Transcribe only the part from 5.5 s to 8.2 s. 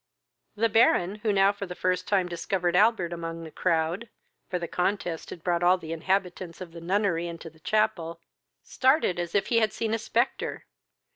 all the inhabitants of the nunnery into the chapel,)